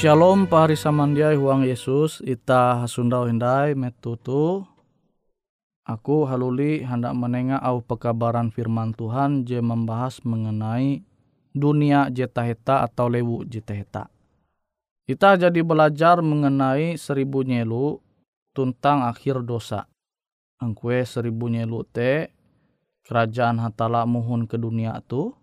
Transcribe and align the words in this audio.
Shalom 0.00 0.48
pahari 0.48 0.80
samandiai 0.80 1.36
huang 1.36 1.60
Yesus 1.60 2.24
ita 2.24 2.80
hasundau 2.80 3.28
hindai 3.28 3.76
metutu 3.76 4.64
aku 5.84 6.24
haluli 6.24 6.80
hendak 6.80 7.12
menengah 7.12 7.60
au 7.60 7.84
pekabaran 7.84 8.48
firman 8.48 8.96
Tuhan 8.96 9.44
je 9.44 9.60
membahas 9.60 10.24
mengenai 10.24 11.04
dunia 11.52 12.08
jetaheta 12.08 12.80
atau 12.80 13.12
lewu 13.12 13.44
jetaheta. 13.44 14.08
Kita 15.04 15.36
jadi 15.36 15.60
belajar 15.60 16.24
mengenai 16.24 16.96
seribu 16.96 17.44
nyelu 17.44 18.00
tentang 18.56 19.04
akhir 19.04 19.44
dosa. 19.44 19.84
Angkue 20.64 21.04
seribu 21.04 21.52
nyelu 21.52 21.84
te 21.84 22.32
kerajaan 23.04 23.60
hatala 23.60 24.08
muhun 24.08 24.48
ke 24.48 24.56
dunia 24.56 24.96
tu. 25.04 25.36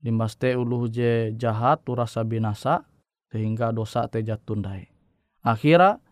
Limbas 0.00 0.32
te 0.40 0.56
uluh 0.56 0.88
je 0.88 1.36
jahat 1.36 1.84
tu 1.84 1.92
rasa 1.92 2.24
binasa 2.24 2.95
sehingga 3.30 3.74
dosa 3.74 4.06
te 4.06 4.22
jatundai. 4.22 4.90
Akhirnya 5.42 6.02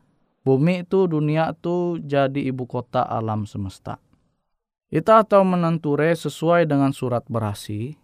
bumi 0.46 0.86
itu 0.86 1.10
dunia 1.10 1.54
itu 1.54 1.98
jadi 2.02 2.50
ibu 2.50 2.66
kota 2.66 3.02
alam 3.02 3.46
semesta. 3.48 3.98
Ita 4.94 5.26
tahu 5.26 5.42
menenture 5.42 6.14
sesuai 6.14 6.70
dengan 6.70 6.94
surat 6.94 7.26
berasi. 7.26 7.98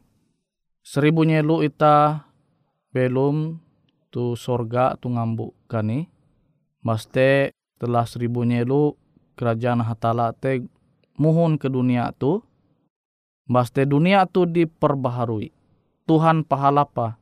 Seribu 0.82 1.22
nyelu 1.22 1.62
ita 1.62 2.26
belum 2.90 3.62
tu 4.10 4.34
sorga 4.34 4.98
tu 4.98 5.06
ngambu 5.12 5.54
kani. 5.70 6.10
Maste 6.82 7.54
telah 7.78 8.08
seribu 8.08 8.42
nyelu 8.42 8.98
kerajaan 9.38 9.86
hatala 9.86 10.34
te 10.34 10.66
muhun 11.14 11.60
ke 11.60 11.70
dunia 11.70 12.10
tu. 12.16 12.42
Maste 13.46 13.86
dunia 13.86 14.26
tu 14.26 14.48
diperbaharui. 14.48 15.54
Tuhan 16.10 16.42
pahalapa 16.42 17.20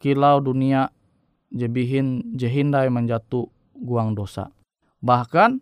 kilau 0.00 0.40
dunia 0.40 0.88
jebihin 1.50 2.34
jehindai 2.34 2.88
menjatuh 2.88 3.46
guang 3.74 4.14
dosa. 4.14 4.50
Bahkan 5.02 5.60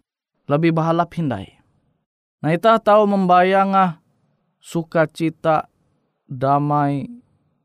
lebih 0.48 0.76
bahalap 0.76 1.12
hindai. 1.16 1.58
Nah 2.40 2.54
kita 2.54 2.78
tahu 2.78 3.08
membayang 3.08 3.74
ah 3.74 3.92
sukacita 4.62 5.66
damai 6.28 7.08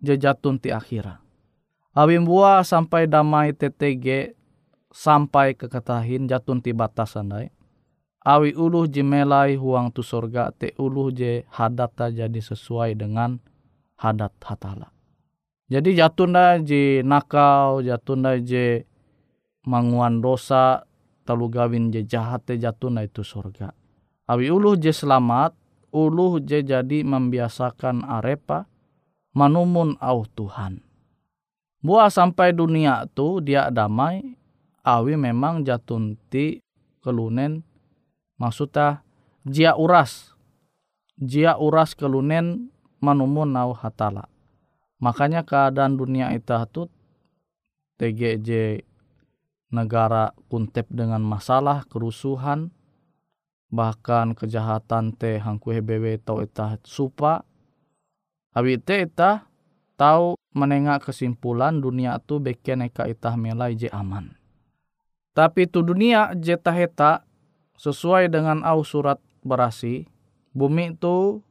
jejatun 0.01 0.57
ti 0.57 0.71
akhira. 0.71 1.21
Awim 1.93 2.25
bua 2.25 2.65
sampai 2.65 3.05
damai 3.05 3.53
TTG 3.53 4.33
sampai 4.89 5.53
kekatahin 5.53 6.25
jatun 6.29 6.61
ti 6.61 6.73
batasan 6.73 7.29
dai. 7.29 7.47
Awi 8.23 8.55
uluh 8.55 8.87
jimelai 8.87 9.59
huang 9.59 9.91
tu 9.91 9.99
sorga 9.99 10.47
te 10.55 10.71
uluh 10.79 11.11
je 11.11 11.43
hadata 11.51 12.07
jadi 12.07 12.39
sesuai 12.39 12.95
dengan 12.95 13.35
hadat 13.99 14.31
hatala. 14.39 14.92
Jadi 15.71 15.95
jatunda 15.95 16.60
je 16.60 17.00
nakal, 17.07 17.80
jatunda 17.88 18.36
je 18.36 18.83
manguan 19.63 20.19
dosa, 20.19 20.83
talu 21.24 21.48
gawin 21.48 21.88
je 21.88 22.04
jahat 22.04 22.44
te 22.44 22.60
jatunda 22.60 23.00
itu 23.07 23.24
surga. 23.24 23.71
Awi 24.27 24.51
uluh 24.51 24.75
je 24.75 24.92
selamat, 24.92 25.56
uluh 25.95 26.44
je 26.44 26.60
jadi 26.60 27.07
membiasakan 27.07 28.04
arepa, 28.04 28.68
manumun 29.31 29.95
au 30.04 30.27
Tuhan. 30.27 30.83
Buah 31.83 32.12
sampai 32.12 32.56
dunia 32.56 33.07
tu 33.12 33.39
dia 33.39 33.71
damai, 33.71 34.36
awi 34.83 35.15
memang 35.15 35.63
jatunti 35.63 36.60
kelunen 37.00 37.63
maksudnya 38.36 39.04
jia 39.48 39.80
uras. 39.80 40.36
Jia 41.13 41.56
uras 41.56 41.95
kelunen 41.95 42.74
manumun 43.00 43.54
au 43.56 43.71
hatala 43.71 44.32
Makanya 45.01 45.45
keadaan 45.47 45.95
dunia 45.95 46.29
itu 46.35 46.53
tuh 46.69 46.89
TGJ 47.97 48.81
negara 49.73 50.33
kuntep 50.51 50.85
dengan 50.93 51.25
masalah 51.25 51.85
kerusuhan 51.89 52.69
bahkan 53.73 54.37
kejahatan 54.37 55.17
teh 55.17 55.41
hangku 55.41 55.73
hebewe 55.73 56.21
tau 56.21 56.45
itah 56.45 56.77
supa. 56.85 57.41
Abi 58.53 58.77
teh 58.77 59.09
itah 59.09 59.49
tahu 59.97 60.37
menengah 60.53 61.01
kesimpulan 61.01 61.81
dunia 61.81 62.21
tu 62.21 62.37
beken 62.37 62.85
eka 62.85 63.09
itah 63.09 63.33
melai 63.33 63.73
je 63.73 63.89
aman. 63.89 64.37
Tapi 65.33 65.65
tu 65.65 65.81
dunia 65.81 66.37
je 66.37 66.53
taheta 66.53 67.25
sesuai 67.81 68.29
dengan 68.29 68.61
au 68.61 68.85
surat 68.85 69.17
berasi 69.41 70.05
bumi 70.53 70.93
tu 70.93 71.41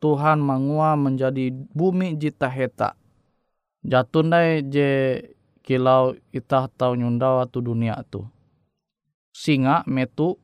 Tuhan 0.00 0.40
mangua 0.40 0.96
menjadi 0.96 1.52
bumi 1.52 2.16
jita 2.16 2.48
heta. 2.48 2.96
Jatundai 3.84 4.64
je 4.64 5.20
kilau 5.60 6.16
itah 6.32 6.72
tau 6.72 6.96
nyundawa 6.96 7.44
tu 7.44 7.60
dunia 7.60 8.00
tu. 8.08 8.24
Singa 9.36 9.84
metu 9.84 10.40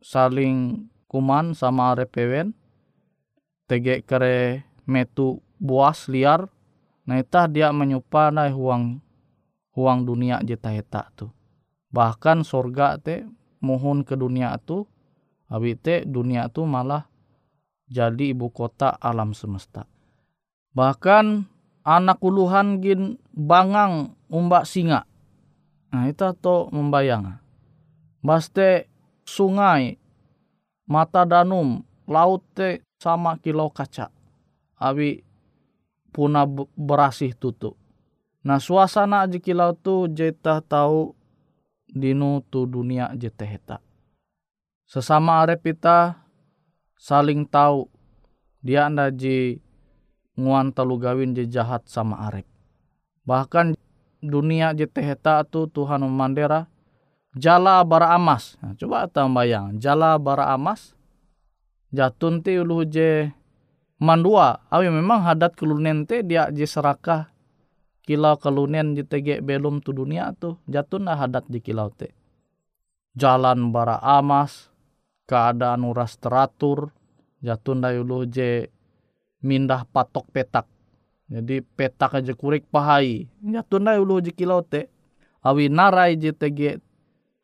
saling 0.00 0.88
kuman 1.12 1.52
sama 1.52 1.92
repewen. 1.92 2.56
Tege 3.68 4.00
kere 4.00 4.64
metu 4.88 5.44
buas 5.60 6.08
liar. 6.08 6.48
Nah 7.04 7.20
itah 7.20 7.46
dia 7.52 7.70
menyupa 7.76 8.32
nai 8.32 8.50
huang 8.50 9.04
huang 9.76 10.08
dunia 10.08 10.40
jita 10.40 10.72
heta 10.72 11.12
tu. 11.12 11.28
Bahkan 11.92 12.48
sorga 12.48 12.96
te 12.96 13.28
mohon 13.60 14.08
ke 14.08 14.16
dunia 14.16 14.56
tu. 14.56 14.88
Abi 15.52 15.76
te 15.76 16.02
dunia 16.08 16.48
tu 16.48 16.64
malah 16.64 17.06
jadi 17.86 18.34
ibu 18.34 18.50
kota 18.50 18.94
alam 18.98 19.30
semesta. 19.32 19.86
Bahkan 20.74 21.46
anak 21.86 22.18
uluhan 22.20 22.82
gin 22.82 23.16
bangang 23.32 24.18
umbak 24.26 24.66
singa. 24.66 25.06
Nah 25.94 26.10
itu 26.10 26.26
to 26.42 26.68
membayang. 26.74 27.38
Baste 28.20 28.90
sungai, 29.22 29.96
mata 30.90 31.22
danum, 31.22 31.86
laut 32.10 32.42
te 32.52 32.82
sama 32.98 33.38
kilo 33.38 33.70
kaca. 33.70 34.10
Abi 34.76 35.22
puna 36.10 36.44
berasih 36.74 37.32
tutu. 37.38 37.78
Nah 38.42 38.58
suasana 38.58 39.24
aja 39.24 39.38
kilau 39.38 39.72
tu 39.78 40.10
jeta 40.10 40.60
tahu 40.60 41.14
dinu 41.86 42.42
tu 42.50 42.66
dunia 42.66 43.14
jeteheta. 43.14 43.80
Sesama 44.86 45.42
arepita 45.42 46.25
saling 46.96 47.44
tahu 47.48 47.88
dia 48.64 48.88
anda 48.88 49.12
ji 49.12 49.60
nguan 50.36 50.74
telu 50.74 51.00
gawin 51.00 51.32
je 51.32 51.48
jahat 51.48 51.86
sama 51.88 52.28
arep. 52.28 52.44
Bahkan 53.24 53.76
dunia 54.20 54.76
je 54.76 54.84
teheta 54.88 55.44
tu 55.46 55.70
Tuhan 55.70 56.04
memandera 56.04 56.68
jala 57.36 57.80
bara 57.84 58.16
amas. 58.16 58.56
Nah, 58.60 58.74
coba 58.76 59.08
tambayang 59.08 59.78
jala 59.80 60.16
bara 60.20 60.52
amas 60.52 60.96
jatun 61.94 62.44
ti 62.44 62.58
ulu 62.60 62.84
je 62.84 63.30
mandua. 63.96 64.60
Awi 64.68 64.92
memang 64.92 65.24
hadat 65.24 65.56
kelunen 65.56 66.04
te 66.04 66.20
dia 66.20 66.52
je 66.52 66.68
serakah 66.68 67.32
kilau 68.06 68.38
kelunen 68.38 68.94
di 68.94 69.02
tege 69.02 69.42
belum 69.42 69.82
tu 69.82 69.90
dunia 69.90 70.30
tu 70.36 70.54
jatun 70.70 71.08
lah 71.08 71.18
hadat 71.18 71.48
di 71.48 71.58
kilau 71.58 71.90
te. 71.90 72.14
Jalan 73.16 73.72
bara 73.72 73.96
amas, 74.04 74.68
keadaan 75.26 75.82
uras 75.84 76.16
teratur 76.16 76.94
jatun 77.42 77.82
dayulu 77.82 78.24
je 78.26 78.70
mindah 79.42 79.84
patok 79.90 80.26
petak. 80.32 80.66
Jadi 81.26 81.58
petak 81.62 82.22
aja 82.22 82.32
kurik 82.38 82.70
pahai. 82.70 83.26
Jatun 83.42 83.86
dayulu 83.86 84.22
je 84.22 84.30
kilau 84.30 84.62
te. 84.62 84.86
Awi 85.42 85.70
narai 85.70 86.18
je 86.18 86.30
tege 86.34 86.78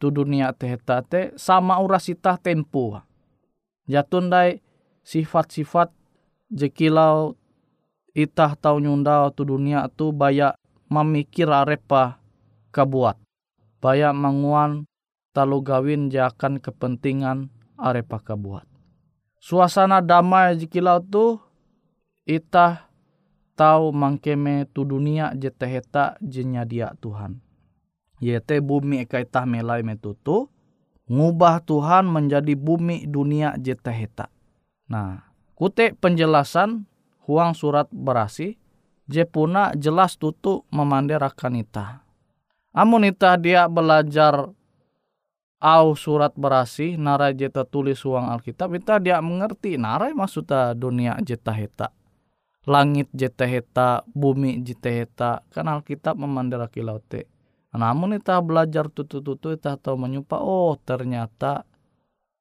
tu 0.02 0.10
dunia 0.10 0.50
te 0.50 0.66
te 1.06 1.20
sama 1.38 1.78
uras 1.78 2.10
itah 2.10 2.34
tempo 2.34 2.98
jatun 3.86 4.32
dai 4.32 4.58
sifat-sifat 5.06 5.94
je 6.50 6.66
kilau 6.72 7.38
itah 8.10 8.58
tau 8.58 8.82
nyundau 8.82 9.30
tu 9.30 9.46
dunia 9.46 9.86
tu 9.92 10.10
baya 10.10 10.56
memikir 10.88 11.46
arepa 11.46 12.18
kabuat. 12.72 13.20
Baya 13.78 14.10
manguan 14.10 14.90
talu 15.30 15.62
gawin 15.62 16.08
jakan 16.08 16.58
kepentingan 16.58 17.51
arepa 17.82 18.22
buat. 18.38 18.62
Suasana 19.42 19.98
damai 19.98 20.54
jikilau 20.54 21.02
tu 21.02 21.42
itah 22.22 22.86
tahu 23.58 23.90
mangkeme 23.90 24.70
tu 24.70 24.86
dunia 24.86 25.34
jeteheta 25.34 26.14
jenya 26.22 26.62
dia 26.62 26.94
Tuhan. 27.02 27.42
Yete 28.22 28.62
bumi 28.62 29.02
eka 29.02 29.18
itah 29.18 29.42
melai 29.42 29.82
metutu 29.82 30.46
ngubah 31.10 31.58
Tuhan 31.66 32.06
menjadi 32.06 32.54
bumi 32.54 33.10
dunia 33.10 33.58
jeteheta. 33.58 34.30
Nah, 34.86 35.26
kute 35.58 35.98
penjelasan 35.98 36.86
huang 37.26 37.58
surat 37.58 37.90
berasi 37.90 38.62
je 39.10 39.26
puna 39.26 39.74
jelas 39.74 40.14
tutu 40.14 40.62
memanderakan 40.70 41.58
ita. 41.58 42.06
Amun 42.72 43.04
ita 43.04 43.34
dia 43.36 43.66
belajar 43.68 44.48
au 45.62 45.95
surat 45.95 46.35
berasi 46.35 46.99
narai 46.99 47.38
jeta 47.38 47.62
tulis 47.62 48.02
uang 48.02 48.26
Alkitab 48.35 48.75
kita 48.75 48.99
dia 48.99 49.23
mengerti 49.23 49.78
narai 49.78 50.11
maksudnya 50.11 50.75
dunia 50.75 51.14
jeta 51.23 51.54
heta 51.54 51.95
langit 52.66 53.07
jeta 53.14 53.47
heta 53.47 54.02
bumi 54.11 54.59
jeta 54.66 54.90
heta 54.90 55.31
kan 55.54 55.71
Alkitab 55.71 56.19
memandera 56.19 56.66
kilau 56.66 56.99
te 56.99 57.31
namun 57.71 58.19
kita 58.19 58.42
belajar 58.42 58.90
tutu-tutu 58.90 59.54
kita 59.54 59.78
tahu 59.78 59.95
menyupa 59.95 60.42
oh 60.42 60.75
ternyata 60.83 61.62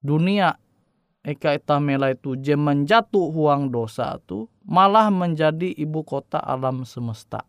dunia 0.02 0.58
eka 1.22 1.54
itamela 1.54 2.10
itu 2.10 2.34
je 2.42 2.58
menjatuh 2.58 3.30
huang 3.30 3.70
dosa 3.70 4.18
tu 4.26 4.50
malah 4.66 5.14
menjadi 5.14 5.70
ibu 5.78 6.02
kota 6.02 6.42
alam 6.42 6.84
semesta. 6.86 7.46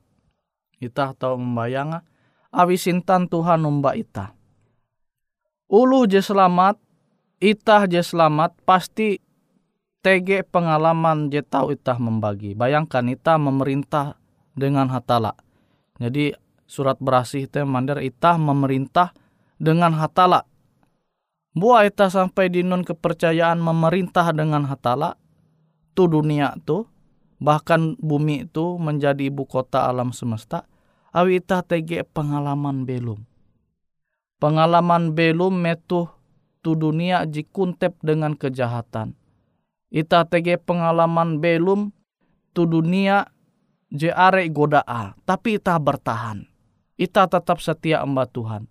Ita 0.82 1.14
tahu 1.16 1.38
membayang 1.40 2.02
awisintan 2.52 3.30
Tuhan 3.30 3.64
umba 3.64 3.96
ita. 3.96 4.34
Ulu 5.72 6.04
je 6.04 6.20
selamat, 6.20 6.76
itah 7.40 7.88
je 7.88 8.04
selamat 8.04 8.52
pasti 8.68 9.24
tege 10.04 10.44
pengalaman 10.44 11.32
je 11.32 11.40
tahu 11.40 11.72
itah 11.72 11.96
membagi. 11.96 12.52
Bayangkan 12.52 13.08
itah 13.08 13.40
memerintah 13.40 14.20
dengan 14.52 14.92
hatala. 14.92 15.32
Jadi 15.96 16.36
surat 16.68 17.00
berasih 17.00 17.48
itu 17.48 17.64
mandar 17.64 18.04
itah 18.04 18.36
memerintah 18.36 19.16
dengan 19.56 19.96
hatala 19.96 20.44
Buah 21.52 21.84
kita 21.84 22.08
sampai 22.08 22.48
di 22.48 22.64
non 22.64 22.80
kepercayaan 22.80 23.60
memerintah 23.60 24.32
dengan 24.32 24.64
hatala, 24.64 25.20
tu 25.92 26.08
dunia 26.08 26.56
tu, 26.64 26.88
bahkan 27.36 27.92
bumi 28.00 28.48
itu 28.48 28.80
menjadi 28.80 29.28
ibu 29.28 29.44
kota 29.44 29.84
alam 29.84 30.16
semesta, 30.16 30.64
awi 31.12 31.44
ita 31.44 31.60
tege 31.60 32.08
pengalaman 32.08 32.88
belum. 32.88 33.20
Pengalaman 34.42 35.14
belum 35.14 35.54
metu 35.54 36.10
tu 36.66 36.74
dunia 36.74 37.22
jikuntep 37.30 37.94
dengan 38.02 38.34
kejahatan. 38.34 39.14
Ita 39.94 40.26
tege 40.26 40.58
pengalaman 40.58 41.38
belum 41.38 41.94
tu 42.50 42.66
dunia 42.66 43.30
je 43.94 44.10
are 44.10 44.42
godaa, 44.50 45.14
tapi 45.22 45.62
ita 45.62 45.78
bertahan. 45.78 46.50
Ita 46.98 47.30
tetap 47.30 47.62
setia 47.62 48.02
amba 48.02 48.26
Tuhan 48.26 48.66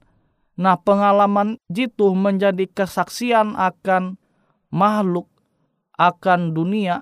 Nah, 0.61 0.77
pengalaman 0.77 1.57
jitu 1.73 2.13
menjadi 2.13 2.69
kesaksian 2.69 3.57
akan 3.57 4.21
makhluk, 4.69 5.25
akan 5.97 6.53
dunia, 6.53 7.01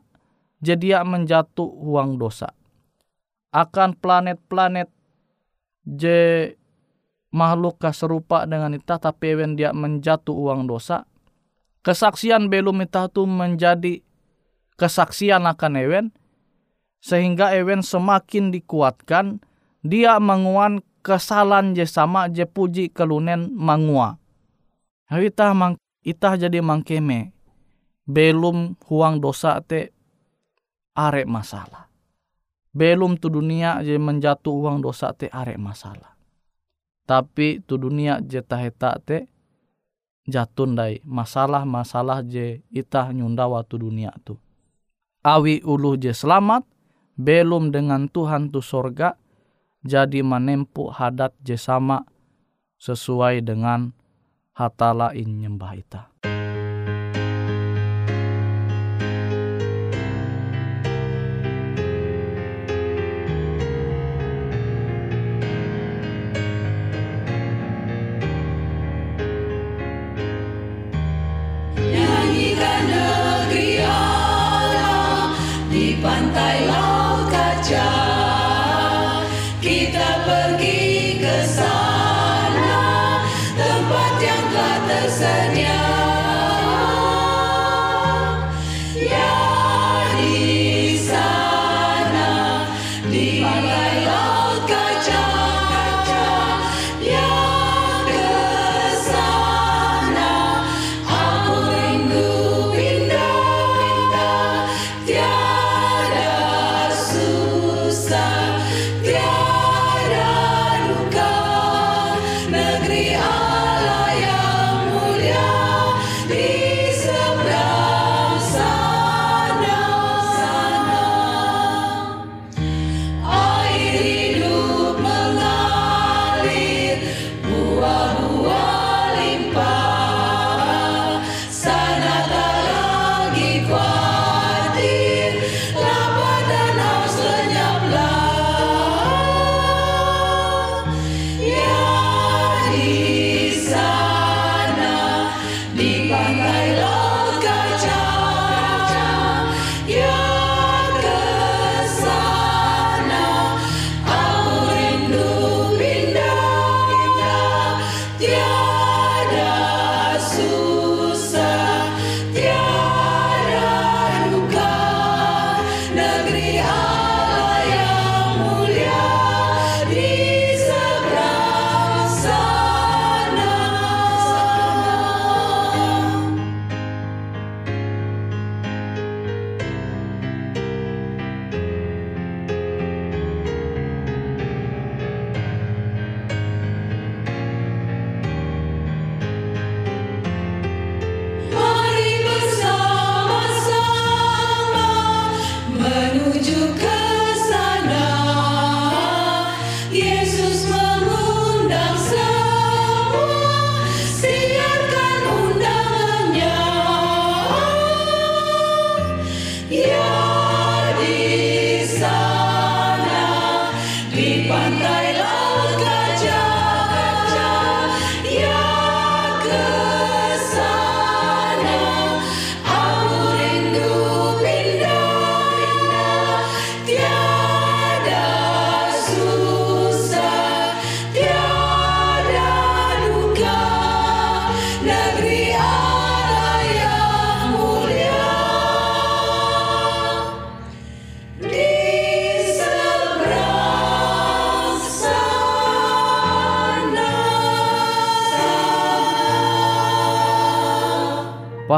jadi 0.64 1.04
menjatuh 1.04 1.68
uang 1.68 2.16
dosa. 2.16 2.56
Akan 3.52 3.98
planet-planet 4.00 4.88
je 5.84 6.54
makhluk 7.30 7.78
serupa 7.94 8.50
dengan 8.50 8.74
kita 8.74 8.98
tapi 8.98 9.38
when 9.38 9.54
dia 9.54 9.70
menjatuh 9.76 10.34
uang 10.34 10.66
dosa 10.66 11.06
kesaksian 11.86 12.50
belum 12.50 12.84
kita 12.86 13.10
tu 13.14 13.24
menjadi 13.30 14.02
kesaksian 14.76 15.46
akan 15.46 15.74
ewen 15.80 16.06
sehingga 17.00 17.56
ewen 17.56 17.80
semakin 17.80 18.52
dikuatkan 18.52 19.40
dia 19.80 20.20
menguan 20.20 20.84
kesalahan 21.00 21.72
je 21.72 21.88
sama 21.88 22.28
je 22.28 22.44
puji 22.44 22.92
kelunen 22.92 23.56
mangua. 23.56 24.20
Itah 25.08 25.56
mang 25.56 25.80
itah 26.04 26.36
jadi 26.36 26.60
mangkeme. 26.60 27.32
Belum 28.04 28.76
huang 28.90 29.24
dosa 29.24 29.62
te 29.64 29.96
arek 30.98 31.30
masalah. 31.30 31.88
Belum 32.76 33.16
tu 33.18 33.32
dunia 33.32 33.80
je 33.82 33.96
menjatuh 33.96 34.54
uang 34.54 34.84
dosa 34.84 35.16
te 35.16 35.32
arek 35.32 35.58
masalah. 35.58 36.19
Tapi 37.10 37.66
tu 37.66 37.82
dunia 37.82 38.22
je 38.22 38.38
taheta 38.38 39.02
te 39.02 39.26
jatun 40.30 40.78
dai 40.78 41.02
masalah-masalah 41.02 42.22
je 42.22 42.62
itah 42.70 43.10
nyunda 43.10 43.50
waktu 43.50 43.82
dunia 43.82 44.14
tu. 44.22 44.38
Awi 45.26 45.66
ulu 45.66 45.98
je 45.98 46.14
selamat, 46.14 46.70
belum 47.18 47.74
dengan 47.74 48.06
Tuhan 48.06 48.54
tu 48.54 48.62
sorga, 48.62 49.18
jadi 49.82 50.22
menempuh 50.22 50.94
hadat 50.94 51.34
jesama 51.42 52.06
sesuai 52.78 53.42
dengan 53.42 53.90
hatala 54.54 55.12
in 55.18 55.42
nyembah 55.42 55.74
ita. 55.76 56.09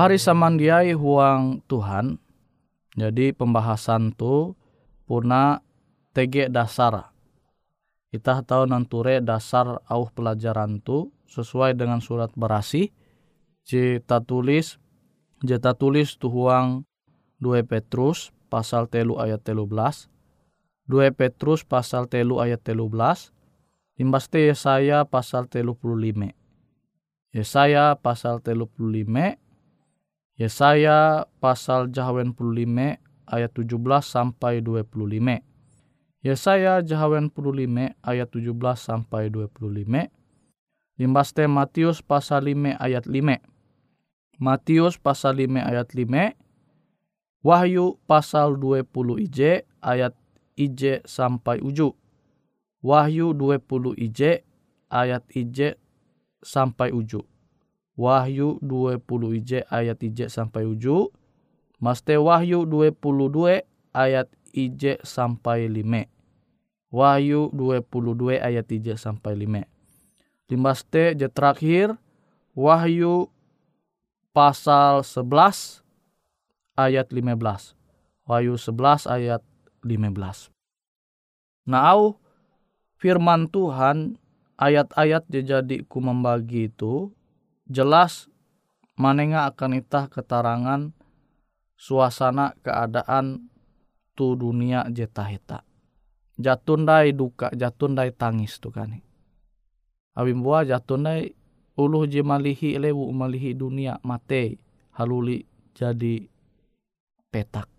Pahari 0.02 0.18
samandiai 0.18 0.98
huang 0.98 1.62
Tuhan. 1.70 2.18
Jadi 2.98 3.38
pembahasan 3.38 4.10
tu 4.18 4.58
puna 5.06 5.62
tege 6.10 6.50
dasar. 6.50 7.14
Kita 8.10 8.42
tahu 8.42 8.66
nanture 8.66 9.22
dasar 9.22 9.78
au 9.86 10.10
pelajaran 10.10 10.82
tu 10.82 11.14
sesuai 11.30 11.78
dengan 11.78 12.02
surat 12.02 12.34
berasi. 12.34 12.90
Kita 13.62 14.26
tulis 14.26 14.82
Jeta 15.46 15.78
tulis 15.78 16.18
tu 16.18 16.34
huang 16.34 16.82
2 17.38 17.62
Petrus 17.70 18.34
pasal 18.50 18.90
telu 18.90 19.22
ayat 19.22 19.46
telu 19.46 19.70
belas. 19.70 20.10
2 20.90 21.14
Petrus 21.14 21.62
pasal 21.62 22.10
telu 22.10 22.42
ayat 22.42 22.66
telu 22.66 22.90
belas. 22.90 23.30
Imbaste 24.02 24.50
Yesaya 24.50 25.06
pasal 25.06 25.46
telu 25.46 25.78
puluh 25.78 26.10
lima. 26.10 26.34
Yesaya 27.38 27.94
pasal 28.02 28.42
telu 28.42 28.66
puluh 28.66 29.06
lima. 29.06 29.38
Yesaya 30.42 31.30
pasal 31.38 31.94
jahawen 31.94 32.34
puluh 32.34 32.66
lima 32.66 32.98
ayat 33.30 33.54
tujuh 33.54 33.78
belas 33.78 34.10
sampai 34.10 34.58
dua 34.58 34.82
puluh 34.82 35.06
lima. 35.06 35.38
Yesaya 36.26 36.82
jahawen 36.82 37.30
puluh 37.30 37.54
lima 37.54 37.94
ayat 38.02 38.34
tujuh 38.34 38.58
belas 38.58 38.82
sampai 38.82 39.30
dua 39.30 39.46
puluh 39.46 39.86
lima. 39.86 40.10
Limbaste 40.98 41.46
Matius 41.46 42.02
pasal 42.02 42.50
lima 42.50 42.74
ayat 42.82 43.06
lima. 43.06 43.38
Matius 44.42 44.98
pasal 44.98 45.38
5 45.38 45.62
ayat 45.62 45.94
5, 45.94 46.34
Wahyu 47.46 48.02
pasal 48.10 48.58
20 48.58 49.22
IJ 49.30 49.70
ayat 49.86 50.18
IJ 50.58 51.06
sampai 51.06 51.62
uju. 51.62 51.94
Wahyu 52.82 53.38
20 53.38 54.02
IJ 54.02 54.42
ayat 54.90 55.22
IJ 55.38 55.78
sampai 56.42 56.90
uju. 56.90 57.22
Wahyu 58.00 58.58
20 58.64 59.04
IJ 59.38 59.68
ayat 59.68 60.00
IJ 60.00 60.32
sampai 60.32 60.64
uju. 60.64 61.12
Maste 61.82 62.16
Wahyu 62.16 62.64
22 62.64 63.66
ayat 63.92 64.28
IJ 64.56 65.04
sampai 65.04 65.68
5. 65.68 66.08
Wahyu 66.92 67.52
22 67.52 68.40
ayat 68.40 68.68
IJ 68.72 68.96
sampai 69.00 69.36
5. 69.36 69.68
Limbaste 70.52 71.16
je 71.16 71.28
terakhir 71.32 71.96
Wahyu 72.52 73.32
pasal 74.36 75.04
11 75.04 75.84
ayat 76.76 77.08
15. 77.08 77.76
Wahyu 78.28 78.56
11 78.56 79.08
ayat 79.08 79.42
15. 79.84 80.52
Nah, 81.68 81.94
au 81.94 82.18
firman 82.98 83.50
Tuhan 83.50 84.18
ayat-ayat 84.62 85.26
jadi 85.30 85.82
ku 85.90 86.02
membagi 86.02 86.70
itu 86.70 87.10
jelas 87.72 88.28
manenga 89.00 89.48
akan 89.48 89.80
itah 89.80 90.12
keterangan 90.12 90.92
suasana 91.80 92.54
keadaan 92.62 93.48
tu 94.14 94.36
dunia 94.36 94.86
jetaheta. 94.92 95.64
Jatundai 96.36 97.16
duka, 97.16 97.50
jatundai 97.56 98.12
tangis 98.12 98.60
tu 98.60 98.70
kan. 98.70 98.92
Awim 100.20 100.44
buah 100.44 100.68
jatundai 100.68 101.32
uluh 101.80 102.04
je 102.06 102.20
malihi 102.20 102.76
lewu 102.76 103.08
malihi 103.16 103.56
dunia 103.56 103.98
mate 104.04 104.60
haluli 105.00 105.48
jadi 105.72 106.28
petak. 107.32 107.72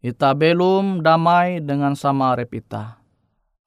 Ita 0.00 0.32
belum 0.32 1.04
damai 1.04 1.60
dengan 1.60 1.92
sama 1.92 2.32
arep 2.32 2.56
ita. 2.56 3.02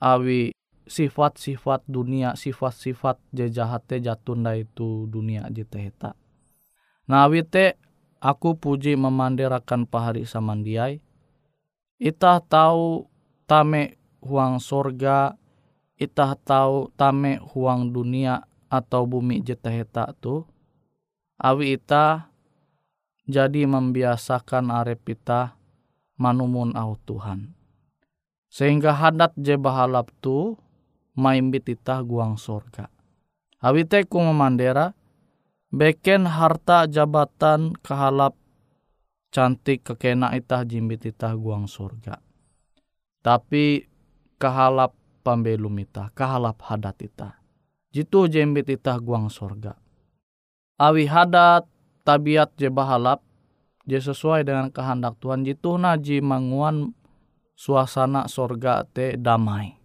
Awi 0.02 0.56
sifat-sifat 0.88 1.86
dunia, 1.88 2.36
sifat-sifat 2.36 3.20
jejahate 3.32 4.04
jatunda 4.04 4.56
itu 4.58 5.08
dunia 5.08 5.48
jiteheta. 5.50 6.16
Nah 7.08 7.28
te 7.48 7.76
aku 8.24 8.56
puji 8.56 8.96
memandirakan 8.96 9.88
pahari 9.88 10.24
samandiai. 10.24 11.04
Ita 12.00 12.44
tahu 12.44 13.08
tame 13.48 14.00
huang 14.20 14.60
sorga, 14.60 15.36
ita 16.00 16.36
tahu 16.36 16.92
tame 17.00 17.40
huang 17.40 17.94
dunia 17.96 18.44
atau 18.74 19.06
bumi 19.06 19.46
jetaheta 19.46 20.18
tu 20.18 20.42
awi 21.38 21.78
ita 21.78 22.34
jadi 23.30 23.70
membiasakan 23.70 24.74
arep 24.74 25.14
ita 25.14 25.54
manumun 26.18 26.74
au 26.74 26.98
Tuhan 27.06 27.54
sehingga 28.50 28.98
hadat 28.98 29.38
je 29.38 29.54
bahalap 29.62 30.10
tu 30.26 30.58
maimbit 31.18 31.70
ita 31.70 32.02
guang 32.02 32.38
sorga 32.38 32.90
awi 33.62 33.86
ku 34.10 34.18
memandera 34.22 34.94
beken 35.74 36.30
harta 36.30 36.86
jabatan 36.86 37.74
kehalap 37.82 38.38
cantik 39.34 39.82
kekena 39.88 40.34
ita 40.38 40.62
jimbit 40.66 41.06
ita 41.06 41.34
guang 41.34 41.66
sorga 41.66 42.22
tapi 43.26 43.88
kehalap 44.38 44.94
pambelum 45.26 45.80
ita 45.80 46.12
kehalap 46.14 46.60
hadat 46.66 46.98
ita 47.02 47.44
jitu 47.94 48.26
jembit 48.26 48.66
itah 48.74 48.98
guang 48.98 49.30
sorga. 49.30 49.78
Awi 50.82 51.06
hadat 51.06 51.70
tabiat 52.02 52.58
je 52.58 52.74
bahalap 52.74 53.22
je 53.86 54.02
sesuai 54.02 54.42
dengan 54.44 54.74
kehendak 54.74 55.22
Tuhan 55.22 55.46
jitu 55.46 55.78
naji 55.78 56.20
manguan 56.20 56.98
suasana 57.54 58.26
sorga 58.26 58.82
te 58.90 59.14
damai. 59.16 59.78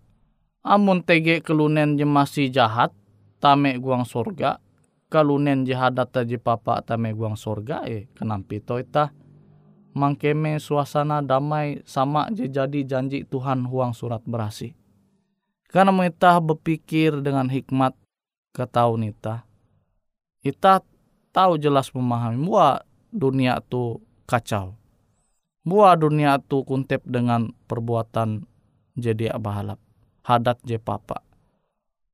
Amun 0.68 1.00
tege 1.00 1.40
kelunen 1.40 1.96
je 1.96 2.04
masih 2.04 2.52
jahat 2.52 2.92
tame 3.40 3.80
guang 3.80 4.04
sorga 4.04 4.60
kalunen 5.08 5.64
je 5.64 5.72
hadat 5.72 6.12
je 6.28 6.36
papa 6.36 6.84
tame 6.84 7.16
guang 7.16 7.40
sorga 7.40 7.88
eh 7.88 8.04
kenampi 8.12 8.60
to 8.60 8.76
itah 8.76 9.08
mangkeme 9.98 10.62
suasana 10.62 11.18
damai 11.24 11.82
sama 11.82 12.30
je 12.30 12.46
jadi 12.46 12.86
janji 12.86 13.26
Tuhan 13.26 13.66
huang 13.66 13.90
surat 13.90 14.22
berasi. 14.22 14.78
Karena 15.68 15.92
kita 15.92 16.40
berpikir 16.40 17.20
dengan 17.20 17.50
hikmat 17.50 17.92
ke 18.56 18.64
tahun 18.64 19.12
kita, 19.12 19.44
kita 20.40 20.80
tahu 21.34 21.60
jelas 21.60 21.92
memahami 21.92 22.40
bahwa 22.48 22.68
dunia 23.12 23.60
itu 23.60 24.00
kacau. 24.24 24.72
Bahwa 25.68 25.92
dunia 26.00 26.40
itu 26.40 26.64
kuntep 26.64 27.04
dengan 27.04 27.52
perbuatan 27.68 28.48
jadi 28.96 29.36
abahalap. 29.36 29.76
Hadat 30.28 30.60
je 30.60 30.76
papa. 30.76 31.24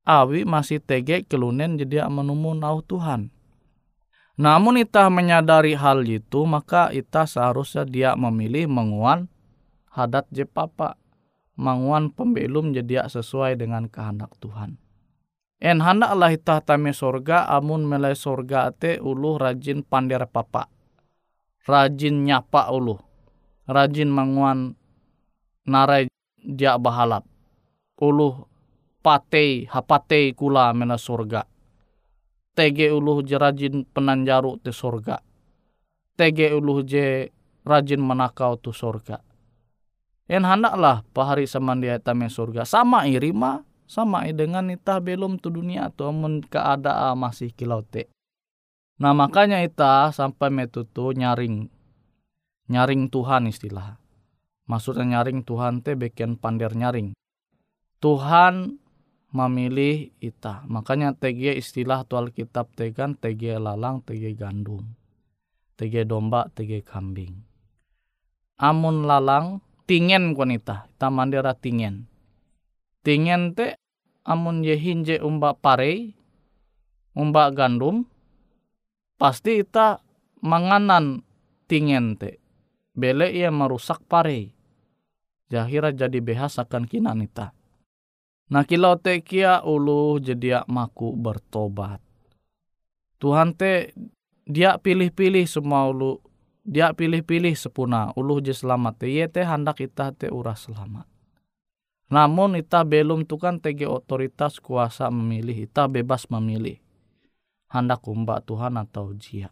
Awi 0.07 0.47
masih 0.47 0.79
tege 0.79 1.27
kelunen 1.27 1.75
jadi 1.75 2.07
menumu 2.07 2.55
nau 2.55 2.79
Tuhan. 2.79 3.35
Namun 4.39 4.79
kita 4.79 5.11
menyadari 5.11 5.75
hal 5.75 6.07
itu 6.07 6.47
maka 6.47 6.95
kita 6.95 7.27
seharusnya 7.27 7.83
dia 7.83 8.11
memilih 8.15 8.71
menguan 8.71 9.27
hadat 9.91 10.31
je 10.31 10.47
papa 10.47 10.95
manguan 11.59 12.15
pembelum 12.15 12.71
jadi 12.71 13.11
sesuai 13.11 13.59
dengan 13.59 13.91
kehendak 13.91 14.31
Tuhan. 14.39 14.79
En 15.59 15.83
hendaklah 15.83 16.31
itah 16.31 16.63
tame 16.63 16.95
sorga 16.95 17.51
amun 17.51 17.83
melai 17.83 18.15
sorga 18.15 18.71
te 18.71 19.03
ulu 19.03 19.43
rajin 19.43 19.83
pandir 19.83 20.23
papa. 20.31 20.71
Rajin 21.67 22.23
nyapa 22.23 22.71
ulu. 22.71 22.95
Rajin 23.67 24.07
manguan 24.07 24.79
narai 25.67 26.07
dia 26.39 26.79
bahalap. 26.79 27.34
Ulu 28.05 28.29
patei 29.01 29.65
hapatei 29.65 30.37
kula 30.37 30.77
mena 30.77 31.01
sorga. 31.01 31.49
Tege 32.53 32.93
ulu 32.93 33.25
je 33.25 33.41
rajin 33.41 33.89
penanjaru 33.89 34.61
te 34.61 34.71
sorga. 34.77 35.25
Tege 36.21 36.53
ulu 36.53 36.85
je 36.85 37.33
rajin 37.65 38.05
menakau 38.05 38.61
tu 38.61 38.71
sorga 38.77 39.25
En 40.25 40.41
hendaklah 40.41 41.05
pahari 41.13 41.45
samandia 41.45 42.01
tame 42.01 42.33
surga. 42.33 42.65
Sama 42.65 43.05
irima, 43.05 43.61
sama 43.85 44.25
dengan 44.33 44.73
ita 44.73 44.97
belum 44.97 45.37
tu 45.37 45.53
dunia 45.53 45.93
tu 45.93 46.09
amun 46.09 46.41
keadaan 46.41 47.21
masih 47.21 47.53
kilau 47.53 47.85
te. 47.85 48.09
Nah 48.97 49.13
makanya 49.13 49.61
ita 49.61 50.09
sampai 50.17 50.49
metutu 50.49 51.13
nyaring. 51.13 51.69
Nyaring 52.73 53.13
Tuhan 53.13 53.53
istilah. 53.53 54.01
Maksudnya 54.65 55.21
nyaring 55.21 55.45
Tuhan 55.45 55.85
te 55.85 55.93
bikin 55.93 56.41
pandir 56.41 56.73
nyaring. 56.73 57.13
Tuhan 58.05 58.77
memilih 59.33 60.13
ita. 60.21 60.61
Makanya 60.69 61.17
TG 61.17 61.57
istilah 61.57 62.05
tu 62.05 62.21
Alkitab 62.21 62.77
tegan 62.77 63.17
TG 63.17 63.57
lalang, 63.57 64.05
TG 64.05 64.37
gandum. 64.37 64.93
TG 65.81 66.05
domba, 66.05 66.53
TG 66.53 66.85
kambing. 66.85 67.41
Amun 68.61 69.09
lalang 69.09 69.65
tingen 69.85 70.33
konita 70.33 70.89
ita 70.89 71.13
mandera 71.13 71.53
tingen 71.53 72.09
tingen 73.05 73.53
te 73.53 73.77
amun 74.25 74.65
ye 74.65 74.81
hinje 74.81 75.21
umba 75.21 75.53
pare 75.53 76.17
umba 77.13 77.53
gandum 77.53 78.09
pasti 79.21 79.61
ita 79.61 80.01
manganan 80.41 81.21
tingen 81.69 82.17
te 82.17 82.41
bele 82.97 83.29
ia 83.29 83.53
merusak 83.53 84.01
pare 84.09 84.57
jahira 85.53 85.93
jadi 85.93 86.17
behas 86.25 86.57
akan 86.57 86.89
kinan 86.89 87.29
ita 88.45 88.61
kilau 88.69 89.01
te 89.01 89.25
kia 89.25 89.65
ulu 89.65 90.21
jadi 90.21 90.69
maku 90.69 91.17
bertobat. 91.17 92.01
Tuhan 93.17 93.57
te 93.57 93.97
dia 94.45 94.77
pilih-pilih 94.77 95.49
semua 95.49 95.89
ulu 95.89 96.21
dia 96.65 96.93
pilih-pilih 96.93 97.57
sepuna. 97.57 98.13
Ulu 98.21 98.45
je 98.45 98.53
selamat 98.53 99.01
te 99.01 99.09
ye 99.09 99.25
te 99.33 99.41
hendak 99.41 99.81
ita 99.81 100.13
te 100.13 100.29
urah 100.29 100.57
selamat. 100.57 101.09
Namun 102.13 102.61
ita 102.61 102.85
belum 102.85 103.25
tukan 103.25 103.65
tege 103.65 103.89
otoritas 103.89 104.61
kuasa 104.61 105.09
memilih 105.09 105.65
ita 105.65 105.89
bebas 105.89 106.29
memilih. 106.29 106.77
Hendak 107.73 108.05
kumbak 108.05 108.45
Tuhan 108.45 108.77
atau 108.79 109.17
jia 109.19 109.51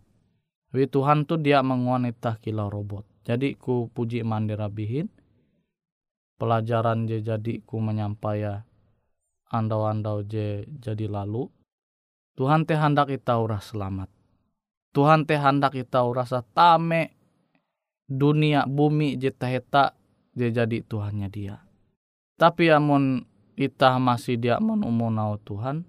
Wi 0.70 0.86
Tuhan 0.86 1.26
tu 1.26 1.40
dia 1.40 1.64
menguan 1.64 2.06
ita 2.06 2.38
kilau 2.38 2.68
robot. 2.70 3.08
Jadi 3.24 3.56
ku 3.56 3.88
puji 3.88 4.20
mandira 4.20 4.68
bihin 4.68 5.08
pelajaran 6.36 7.08
je 7.08 7.24
jadi 7.24 7.64
ku 7.64 7.80
menyampaikan 7.80 8.68
andau-andau 9.52 10.24
je 10.24 10.64
jadi 10.80 11.06
lalu 11.06 11.52
Tuhan 12.32 12.64
teh 12.64 12.80
hendak 12.80 13.12
kita 13.12 13.36
urah 13.36 13.60
selamat. 13.60 14.08
Tuhan 14.96 15.28
teh 15.28 15.36
hendak 15.36 15.76
kita 15.76 16.00
rasa 16.08 16.40
tame 16.56 17.12
dunia 18.08 18.64
bumi 18.64 19.20
jeta 19.20 19.52
heta 19.52 19.92
je 20.32 20.48
jadi 20.48 20.80
Tuhannya 20.84 21.28
dia. 21.28 21.60
Tapi 22.40 22.72
amun 22.72 23.28
kita 23.56 24.00
masih 24.00 24.40
dia 24.40 24.56
menumunau 24.60 25.36
Tuhan, 25.44 25.84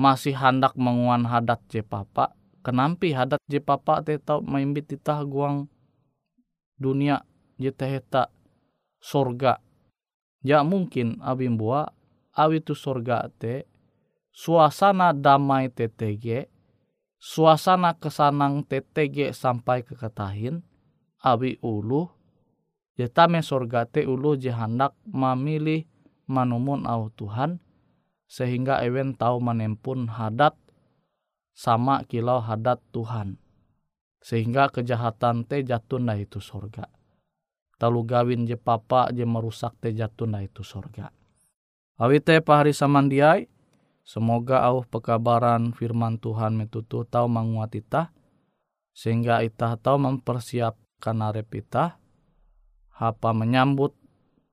masih 0.00 0.32
hendak 0.36 0.72
menguan 0.76 1.28
hadat 1.28 1.60
je 1.68 1.84
papa, 1.84 2.32
kenampi 2.64 3.12
hadat 3.12 3.40
je 3.44 3.60
papa 3.60 4.00
teh 4.00 4.16
tau 4.16 4.40
maimbit 4.40 4.88
kita 4.88 5.20
guang 5.28 5.68
dunia 6.80 7.24
jeta 7.60 7.84
heta 7.84 8.22
sorga. 9.00 9.60
Ya 10.44 10.64
mungkin 10.64 11.20
abim 11.20 11.60
buah 11.60 11.95
awi 12.36 12.60
tu 12.60 12.76
sorga 12.76 13.26
te 13.32 13.64
suasana 14.36 15.16
damai 15.16 15.72
TTG, 15.72 16.44
suasana 17.16 17.96
kesanang 17.96 18.68
TTG 18.68 19.32
sampai 19.32 19.80
ke 19.80 19.96
ketahin, 19.96 20.60
abi 21.24 21.56
ulu, 21.64 22.12
jetame 23.00 23.40
sorga 23.40 23.88
te 23.88 24.04
ulu 24.04 24.36
jehandak 24.36 24.92
memilih 25.08 25.88
manumun 26.28 26.84
au 26.84 27.08
Tuhan, 27.16 27.64
sehingga 28.28 28.84
ewen 28.84 29.16
tahu 29.16 29.40
menempun 29.40 30.12
hadat 30.12 30.52
sama 31.56 32.04
kilau 32.04 32.44
hadat 32.44 32.84
Tuhan. 32.92 33.40
Sehingga 34.20 34.68
kejahatan 34.68 35.46
te 35.46 35.62
jatun 35.62 36.10
dah 36.10 36.18
itu 36.18 36.42
sorga. 36.42 36.90
Talu 37.78 38.02
gawin 38.02 38.42
je 38.44 38.58
papa 38.58 39.08
je 39.14 39.22
merusak 39.22 39.78
te 39.78 39.94
jatun 39.94 40.34
dah 40.34 40.42
itu 40.42 40.66
sorga. 40.66 41.15
Awi 41.96 42.20
te 42.20 42.40
pahari 42.44 42.76
samandiai, 42.76 43.48
Semoga 44.06 44.62
au 44.62 44.86
pekabaran 44.86 45.74
firman 45.74 46.22
Tuhan 46.22 46.54
metutu 46.54 47.02
tahu 47.02 47.26
menguat 47.26 47.74
ita, 47.74 48.14
sehingga 48.94 49.42
ita 49.42 49.74
tahu 49.82 49.98
mempersiapkan 49.98 51.26
arep 51.26 51.50
ita, 51.58 51.98
apa 52.94 53.30
menyambut 53.34 53.98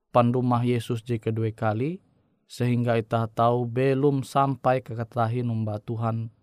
pandumah 0.10 0.66
Yesus 0.66 1.06
je 1.06 1.22
kedua 1.22 1.54
kali, 1.54 2.02
sehingga 2.50 2.98
ita 2.98 3.30
tahu 3.30 3.70
belum 3.70 4.26
sampai 4.26 4.82
ke 4.82 4.98
ketahin 4.98 5.54
umba 5.54 5.78
Tuhan 5.78 6.34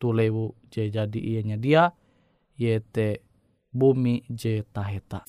tulewu 0.00 0.56
je 0.72 0.88
jadi 0.88 1.20
ianya 1.20 1.60
dia, 1.60 1.92
yete 2.56 3.20
bumi 3.68 4.24
je 4.32 4.64
taheta. 4.72 5.28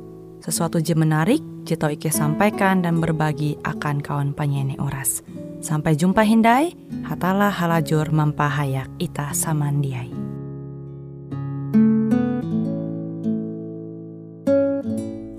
sesuatu 0.41 0.81
je 0.81 0.97
menarik, 0.97 1.39
je 1.63 1.77
tau 1.77 1.93
Ike 1.93 2.09
sampaikan 2.09 2.81
dan 2.81 2.97
berbagi 2.97 3.61
akan 3.61 4.01
kawan 4.01 4.33
panyene 4.33 4.75
Uras. 4.81 5.21
Sampai 5.61 5.93
jumpa 5.93 6.25
Hindai, 6.25 6.73
hatalah 7.05 7.53
halajur 7.53 8.09
mempahayak 8.09 8.89
Ita 8.97 9.29
samandiai. 9.37 10.09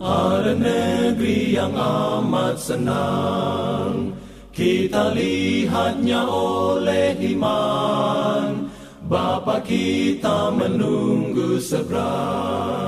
Ada 0.02 0.58
negeri 0.58 1.54
yang 1.54 1.72
amat 1.78 2.58
senang 2.58 4.12
Kita 4.50 5.14
lihatnya 5.14 6.26
oleh 6.26 7.14
iman 7.38 8.68
Bapa 9.06 9.62
kita 9.62 10.50
menunggu 10.50 11.62
seberang 11.62 12.81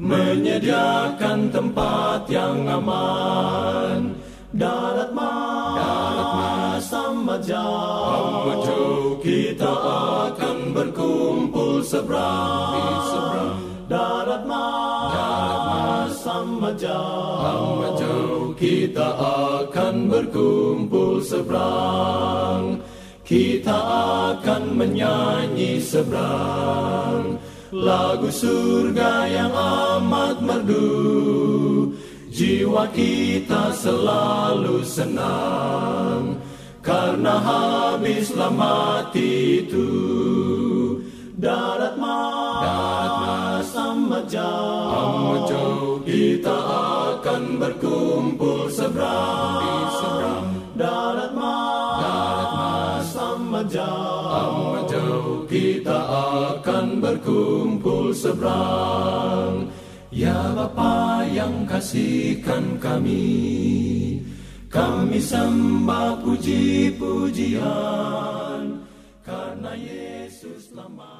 Menyediakan 0.00 1.52
tempat 1.52 2.24
yang 2.32 2.64
aman. 2.64 4.16
Darat 4.50 5.12
mas, 5.12 5.76
Darat 5.76 6.30
mas 6.40 6.88
amat 6.88 7.40
jauh, 7.44 9.20
Kita 9.20 9.72
akan 10.32 10.72
berkumpul 10.72 11.84
seberang. 11.84 13.60
Darat 13.92 14.48
mas, 14.48 15.12
Darat 15.12 15.62
mas 15.68 16.24
amat 16.24 16.74
jauh. 16.80 18.56
Kita 18.60 19.08
akan 19.64 20.12
berkumpul 20.12 21.24
seberang 21.24 22.76
Kita 23.24 23.78
akan 24.36 24.62
menyanyi 24.76 25.80
seberang 25.80 27.40
Lagu 27.70 28.26
surga 28.34 29.30
yang 29.30 29.54
amat 29.54 30.42
merdu. 30.42 31.94
Jiwa 32.30 32.90
kita 32.94 33.74
selalu 33.74 34.82
senang 34.86 36.38
Karena 36.82 37.38
habislah 37.38 38.50
mati 38.50 39.62
itu. 39.66 39.90
Darat 41.38 41.94
mas, 41.94 43.70
Darat 43.70 44.26
jauh 44.28 46.02
Kita 46.02 46.58
akan 47.16 47.42
berkumpul 47.56 48.66
seberang, 48.66 50.44
Darat 50.74 51.32
mas, 51.38 51.98
Darat 52.02 53.38
mas 53.40 53.64
jauh 53.70 54.09
Kita 55.70 56.02
akan 56.58 56.98
berkumpul 56.98 58.10
seberang. 58.10 59.70
Ya 60.10 60.50
Bapa 60.50 61.22
yang 61.30 61.62
kasihkan 61.62 62.82
kami 62.82 64.18
Kami 64.66 65.22
sembah 65.22 66.26
puji-pujian. 66.26 67.62
Karena 69.22 69.78
Yesus 69.78 70.74
lama 70.74 71.19